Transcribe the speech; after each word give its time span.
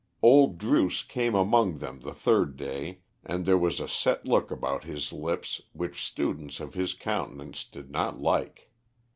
Old 0.23 0.57
Druce 0.57 1.03
came 1.03 1.35
among 1.35 1.77
them 1.77 1.99
the 1.99 2.11
third 2.11 2.57
day, 2.57 3.01
and 3.23 3.45
there 3.45 3.55
was 3.55 3.79
a 3.79 3.87
set 3.87 4.25
look 4.27 4.49
about 4.49 4.83
his 4.83 5.13
lips 5.13 5.61
which 5.73 6.03
students 6.03 6.59
of 6.59 6.73
his 6.73 6.95
countenance 6.95 7.63
did 7.63 7.91
not 7.91 8.19
like. 8.19 8.71